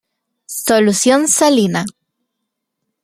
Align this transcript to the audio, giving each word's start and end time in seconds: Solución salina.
Solución 0.67 1.21
salina. 1.27 1.81